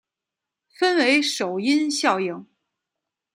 [0.79, 2.47] 分为首因效应。